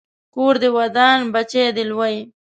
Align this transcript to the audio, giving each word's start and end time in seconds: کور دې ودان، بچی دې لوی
کور 0.33 0.53
دې 0.61 0.69
ودان، 0.77 1.17
بچی 1.33 1.65
دې 1.75 1.83
لوی 1.89 2.15